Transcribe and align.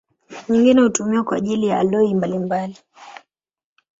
Nyingine 0.49 0.81
hutumiwa 0.81 1.23
kwa 1.23 1.37
ajili 1.37 1.67
ya 1.67 1.79
aloi 1.79 2.13
mbalimbali. 2.15 2.77